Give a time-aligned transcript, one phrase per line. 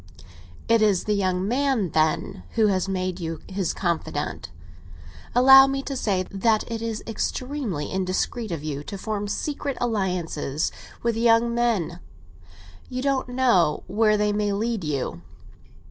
[0.67, 4.49] "It is the young man, then, who has made you his confidante?
[5.35, 10.71] Allow me to say that it is extremely indiscreet of you to form secret alliances
[11.03, 11.99] with young men.
[12.89, 15.21] You don't know where they may lead you."